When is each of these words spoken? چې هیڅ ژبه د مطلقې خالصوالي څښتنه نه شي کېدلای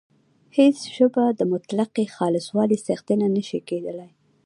چې 0.53 0.57
هیڅ 0.57 0.77
ژبه 0.95 1.23
د 1.31 1.41
مطلقې 1.53 2.05
خالصوالي 2.15 2.77
څښتنه 2.85 3.27
نه 3.35 3.41
شي 3.47 3.59
کېدلای 3.69 4.11